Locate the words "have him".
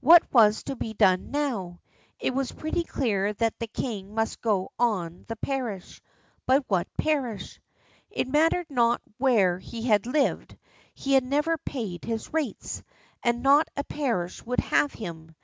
14.58-15.36